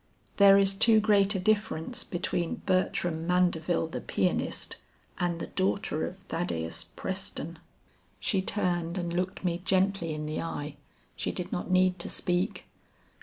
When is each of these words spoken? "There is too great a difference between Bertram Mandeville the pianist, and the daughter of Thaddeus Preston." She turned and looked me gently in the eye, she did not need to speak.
"There 0.37 0.57
is 0.57 0.73
too 0.73 0.99
great 0.99 1.35
a 1.35 1.39
difference 1.39 2.03
between 2.03 2.63
Bertram 2.65 3.27
Mandeville 3.27 3.85
the 3.85 4.01
pianist, 4.01 4.77
and 5.19 5.39
the 5.39 5.45
daughter 5.45 6.07
of 6.07 6.17
Thaddeus 6.23 6.85
Preston." 6.95 7.59
She 8.19 8.41
turned 8.41 8.97
and 8.97 9.13
looked 9.13 9.43
me 9.43 9.59
gently 9.59 10.15
in 10.15 10.25
the 10.25 10.41
eye, 10.41 10.77
she 11.15 11.31
did 11.31 11.51
not 11.51 11.69
need 11.69 11.99
to 11.99 12.09
speak. 12.09 12.65